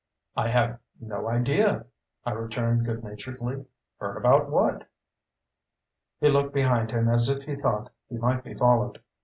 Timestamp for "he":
6.19-6.27, 7.43-7.55, 8.09-8.17